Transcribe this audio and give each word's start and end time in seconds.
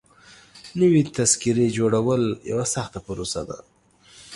نوي 0.79 1.01
تذکيري 1.15 1.67
جوړول 1.77 2.23
يوه 2.51 2.65
سخته 2.75 2.99
پروسه 3.05 3.41
ده. 3.49 3.57